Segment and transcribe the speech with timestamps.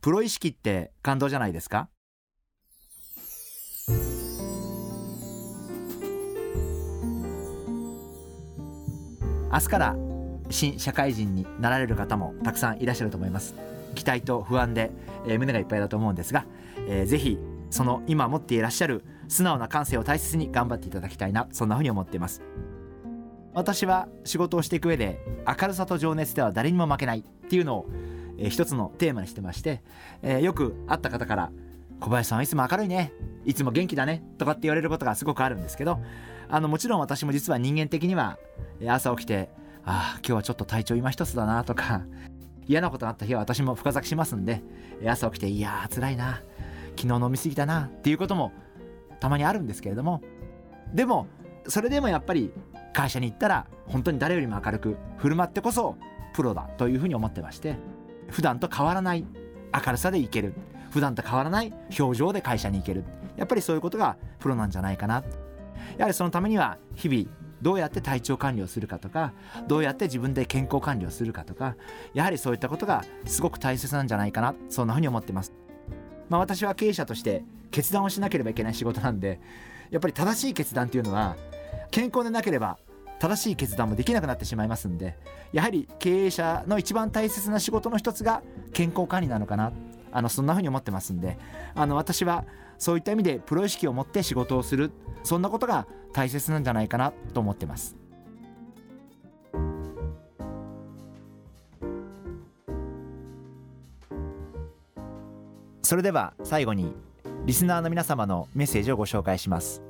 [0.00, 1.88] プロ意識って感動じゃないですか？
[9.52, 9.96] 明日から
[10.50, 13.54] 新社会人になられる方もたくさんいらっしゃると思います。
[13.94, 14.90] 期待と不安で、
[15.26, 16.44] えー、胸がいっぱいだと思うんですが、
[16.88, 17.38] えー、ぜひ
[17.70, 22.42] その今持っていらっしゃる素直な感性を大切に頑張っていただきたいなそんなふうに思っています。
[23.54, 27.86] 私は仕事をしていく上で明るさと情熱では誰にも負けないっていうのを、
[28.38, 29.82] えー、一つのテーマにしてまして、
[30.22, 31.50] えー、よく会った方から
[32.00, 33.12] 小林さんはいつも明るいね。
[33.44, 34.22] いつも元気だね。
[34.38, 36.00] とかって言われることがすごくあるんですけど
[36.48, 38.38] あのもちろん私も実は人間的には
[38.86, 39.48] 朝起きて
[39.84, 42.02] ああ今日はちょっと体調今一つだなとか
[42.66, 44.62] 嫌なことがあった日は私も深咲きしますんで
[45.06, 46.42] 朝起きていやー辛いな。
[46.96, 48.52] 昨日飲み過ぎたなっていうことも
[49.20, 50.22] たまにあるんですけれども
[50.92, 51.26] でも
[51.68, 52.52] それでもやっぱり
[52.92, 55.96] 会社に行ったら本当に誰よりも明るく振る舞ってこそ
[56.32, 57.76] プロだというふうに思ってまして
[58.28, 59.24] 普段と変わらない
[59.72, 60.54] 明るさでいける。
[60.90, 63.04] 普段と変わらない表情で会社に行ける。
[63.36, 65.22] やっぱりそういうことがプロなんじゃないかな。
[65.98, 67.28] やはりそのためには日々
[67.62, 69.32] どうやって体調管理をするかとか
[69.66, 71.76] どうやって自分で健康管理をするかとか
[72.12, 74.54] やはりそういったことがすごく大切なんじゃないかな。
[74.68, 75.52] そんなふうに思ってます。
[76.28, 79.40] まあ、私は経営者として決断をしなければいけない仕事なんで
[79.90, 81.36] やっぱり正しい決断っていうのは
[81.90, 82.78] 健康でなければ
[83.18, 85.16] 正しい決断もできなくなってしまいますんで
[85.52, 88.42] やはり経営者の一番大切な仕事の一つが
[88.72, 89.72] 健康管理なのかな。
[90.12, 91.36] あのそんなふうに思ってますんで
[91.74, 92.46] あの私は
[92.78, 94.90] そういった意味でプロ意識を持って仕事をする。
[95.24, 97.96] そんなことが大切なんじゃないかなと思ってます。
[105.82, 106.94] それでは最後に
[107.44, 109.82] リスナーの皆様のメッセージをご紹介します。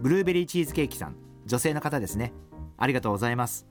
[0.00, 1.29] ブルーベリーチーズケーキさん。
[1.50, 2.32] 女性の方ですね。
[2.78, 3.66] ありがとうございます。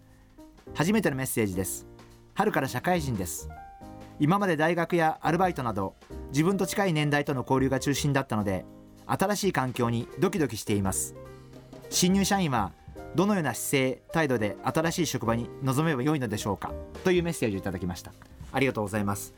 [0.74, 1.88] 初めてのメッセージです。
[2.34, 3.48] 春から社会人です。
[4.20, 5.96] 今まで大学やアルバイトなど
[6.32, 8.66] 自分と近い年代との交流が中心だったので
[9.06, 11.16] 新しい環境にドキドキしています。
[11.90, 12.74] 新入社員は
[13.16, 16.74] どのような姿勢態度で新しい職場に臨めばよいのでしょうか
[17.06, 18.12] というメッセージをいただきました。
[18.52, 19.34] ありがとうございます。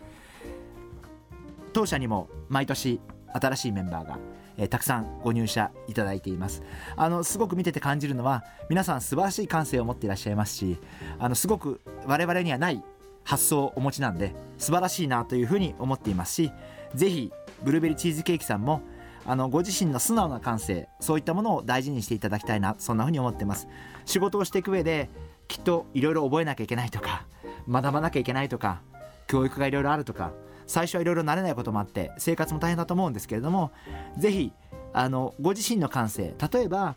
[1.74, 3.00] 当社にも毎年
[3.34, 4.20] 新しいメンバーが、
[4.58, 6.64] えー、たくさんご入社いただいています。
[6.96, 10.78] あのすごく見てて感じるのは皆さん素晴らしい感性を持っていらっしゃいますし
[11.20, 12.84] あのすごく我々にはない
[13.24, 16.52] 発想をお持ちなんで素晴らしいなというふうに思っていますし
[16.96, 17.32] ぜひ
[17.64, 18.82] ブルーベリーチーズケーキさんも
[19.26, 23.68] あのご自身の素直な感性そういったものを大事にしていただきたいなそんなふうに思ってます。
[24.06, 25.10] 仕事をしていく上で
[25.48, 27.26] きっといろいろ覚えなきゃいけないとか
[27.70, 28.82] 学ばなきゃいけないとか
[29.28, 30.32] 教育がいろいろあるとか
[30.68, 33.72] 最初はいろいろ慣れないこともあって生活も大変だと思うんですけれども
[34.18, 34.52] ぜひ
[34.94, 36.96] あのご自身の感性例えば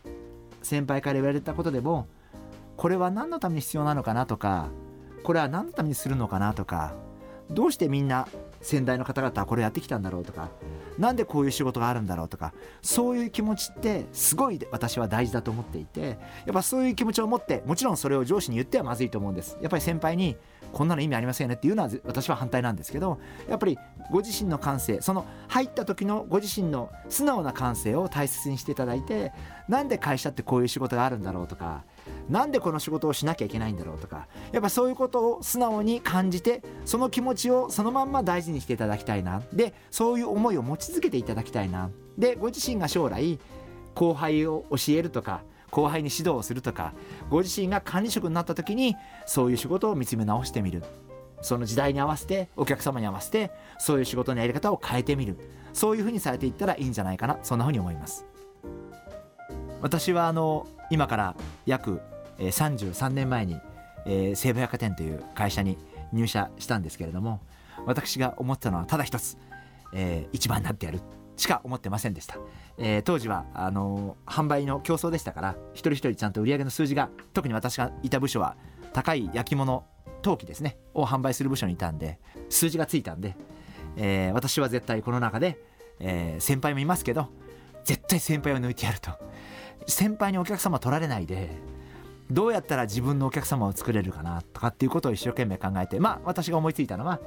[0.61, 2.07] 先輩から言われたことでも
[2.77, 4.69] これは何のために必要なのかなとか
[5.23, 6.93] これは何のためにするのかなとか
[7.49, 8.27] どうしてみんな
[8.61, 10.49] 先代の方々はこれやってきたんだろうとか
[10.97, 19.57] 何でこういう仕事があるんだろうとかそういう気持ちってすごい私は大事だと思っていてやっぱそういう気持ちを持ってもちろんそれを上司に言ってはまずいと思うんです。
[19.61, 20.35] やっぱり先輩に
[20.73, 23.77] こんなの意味ありませんよねっていうのは私は反対なんですけどやっぱり
[24.11, 29.31] ご自身の感性その入った時のご自身の素直な感性を大切にしていただいて
[29.69, 31.83] なんで会社ってこういう仕事があるんだろうとか
[32.29, 39.41] なんでこの仕事をしなきゃいけないんだろうとかやっぱそういうことを素直に感じてその気持ちをそのまんま大事にしていただきたいな。
[39.53, 41.89] でそういう思いを持ち続けていただきたいな。
[42.17, 43.39] でご自身が将来
[43.93, 46.93] 後輩を教えるとか後輩に指導をするとか
[47.29, 50.83] ご自身が管理職になった時にそういう仕事を見つめ直してみる。
[51.41, 55.37] その時代に合わせてお客様に合わせてそういう仕事のやり方を変えてみる。
[55.73, 57.37] そういうふうにされていったらいいんじゃないかな。
[57.43, 58.25] そんなふうに思います。
[59.81, 61.35] 私はあの今から
[61.65, 62.01] 約
[62.39, 63.59] 33年前に、
[64.05, 65.77] えー、西武百貨店という会社に
[66.11, 67.41] 入社したんですけれども
[67.85, 69.37] 私が思ったのはただ一つ、
[69.93, 70.99] えー、一番になってやる
[71.37, 72.37] しか思ってませんでした、
[72.77, 78.55] えー、当時はあのー、販売の競争でしたから一人一人ちゃんと売り上げの数字が特に私がいた部署は
[78.93, 79.85] 高い焼き物
[80.21, 83.35] 陶器ですねを販売する部署にいたんで数字がついたんで、
[83.97, 85.59] えー、私は絶対この中で、
[85.99, 87.29] えー、先輩もいますけど
[87.83, 89.11] 絶対先輩を抜いてやると。
[89.87, 91.49] 先輩にお客様取られないで
[92.31, 97.19] どうやったら自分のお客様を作れるかなとかっていうことを一生懸命考えてまあ私が思いついたのは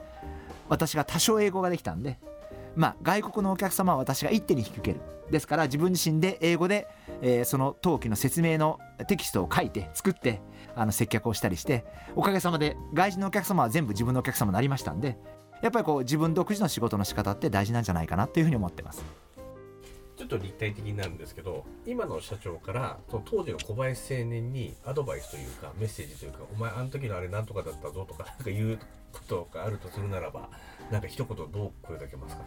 [0.69, 2.19] 私が多少英語ができたんで
[2.78, 5.00] まあ、外国のお客様は私が一手に引き受ける
[5.32, 6.87] ですから自分自身で英語で、
[7.22, 8.78] えー、その登記の説明の
[9.08, 10.40] テキストを書いて作って
[10.76, 11.84] あの接客をしたりして
[12.14, 15.19] おかげさまで外人のお客様は全部自分のお客様になりましたんで
[15.60, 19.05] やっぱりこう自分独自の仕事の仕方って大事なんじゃないかなっていうふうに思ってます。
[20.19, 28.79] ちょっと立体的になるんですけど今の社長からその当時の小林青年にアドバイスというかメッセージというか「お前あの時のあれなんとかだったぞ」とかなんか言う
[29.12, 30.50] ことがあるとするならば
[30.91, 32.43] なんか一言どう声かけますか？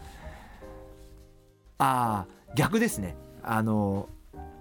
[1.78, 3.16] ああ逆ですね。
[3.42, 4.08] あの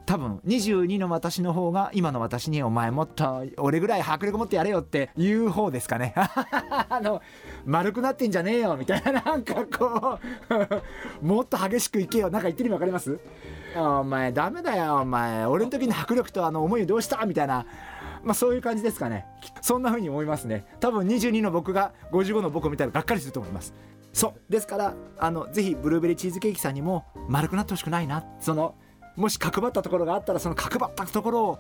[0.06, 6.14] 多分22の私の方が今の私に「お前もっと俺ぐらい迫力持ってやれよ」って言う方ですかね。
[6.18, 7.22] あの
[7.66, 10.20] 丸くなってんじゃねえよみたいななんかこ
[11.22, 12.30] う もっと激しくいけよ。
[12.30, 13.20] なんか言ってる意味分かります？
[13.78, 15.46] お前ダメだよお前。
[15.46, 17.26] 俺の時の迫力とあの思いどうした？
[17.26, 17.66] みたいな。
[18.24, 19.26] まあそういう感じですかね。
[19.62, 20.66] そんな風に思いますね。
[20.82, 23.74] 多分22の僕が55の僕を見たらがっかりすると思います。
[24.12, 24.52] そう。
[24.52, 28.26] ですからあのぜひブルーベリーチーズケーキさんにも丸くなってほしくないな。
[28.40, 28.76] その
[29.16, 31.60] もし角張ったところがあったらその角張ったところを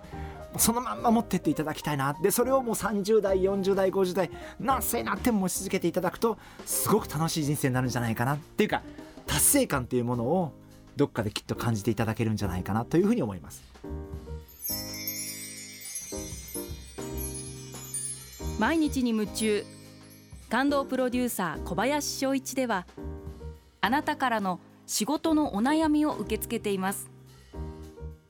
[0.57, 2.13] そのまんま持ってっていただきたいな。
[2.21, 8.35] でそれをもう30代40代50代何歳になっても持ち続けていただくとすごく楽しい人生になるんじゃないかな。
[8.35, 8.81] っていうか
[9.27, 10.53] 達成感っていうものを
[10.95, 13.63] どっかできっと感じていただけるんじゃないかなというふうに思います。
[18.59, 19.65] 毎日に夢中
[20.49, 22.85] 感動プロデューサー小林翔一では
[23.79, 27.09] あなたからの仕事のお悩みを受け付けています。